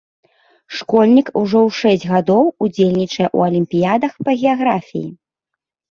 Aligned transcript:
Школьнік 0.77 1.27
ужо 1.41 1.61
шэсць 1.81 2.07
гадоў 2.13 2.43
удзельнічае 2.65 3.27
ў 3.35 3.39
алімпіядах 3.53 4.13
па 4.27 4.31
геаграфіі. 4.45 5.07